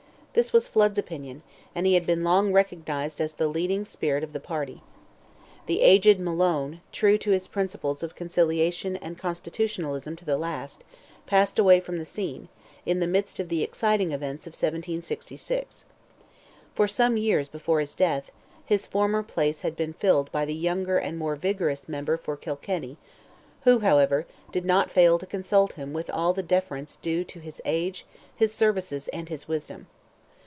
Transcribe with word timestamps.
This 0.33 0.53
was 0.53 0.65
Flood's 0.69 0.97
opinion, 0.97 1.43
and 1.75 1.85
he 1.85 1.95
had 1.95 2.05
been 2.05 2.23
long 2.23 2.53
recognized 2.53 3.19
as 3.19 3.33
the 3.33 3.49
leading 3.49 3.83
spirit 3.83 4.23
of 4.23 4.31
the 4.31 4.39
party. 4.39 4.81
The 5.65 5.81
aged 5.81 6.21
Malone, 6.21 6.79
true 6.93 7.17
to 7.17 7.31
his 7.31 7.47
principles 7.47 8.01
of 8.01 8.15
conciliation 8.15 8.95
and 8.95 9.17
constitutionalism 9.17 10.15
to 10.15 10.23
the 10.23 10.37
last, 10.37 10.85
passed 11.27 11.59
away 11.59 11.81
from 11.81 11.97
the 11.97 12.05
scene, 12.05 12.47
in 12.85 13.01
the 13.01 13.07
midst 13.09 13.41
of 13.41 13.49
the 13.49 13.61
exciting 13.61 14.13
events 14.13 14.47
of 14.47 14.51
1776. 14.51 15.83
For 16.75 16.87
some 16.87 17.17
years 17.17 17.49
before 17.49 17.81
his 17.81 17.93
death, 17.93 18.31
his 18.65 18.87
former 18.87 19.23
place 19.23 19.63
had 19.63 19.75
been 19.75 19.91
filled 19.91 20.31
by 20.31 20.45
the 20.45 20.55
younger 20.55 20.97
and 20.97 21.17
more 21.17 21.35
vigorous 21.35 21.89
member 21.89 22.15
for 22.15 22.37
Kilkenny, 22.37 22.95
who, 23.63 23.79
however, 23.79 24.25
did 24.53 24.63
not 24.63 24.89
fail 24.91 25.19
to 25.19 25.25
consult 25.25 25.73
him 25.73 25.91
with 25.91 26.09
all 26.09 26.31
the 26.31 26.41
deference 26.41 26.95
due 26.95 27.25
to 27.25 27.39
his 27.41 27.61
age, 27.65 28.05
his 28.33 28.53
services, 28.53 29.09
and 29.09 29.27
his 29.27 29.49
wisdom. 29.49 29.87